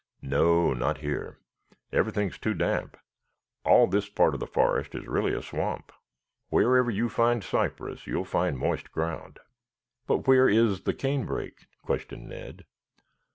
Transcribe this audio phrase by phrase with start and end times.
[0.23, 1.37] "No, not here.
[1.93, 2.97] Everything is too damp.
[3.63, 5.91] All this part of the forest is really a swamp.
[6.49, 9.39] Wherever you find the cypress you will find moist ground."
[10.07, 12.65] "But where is the canebrake?" questioned Ned.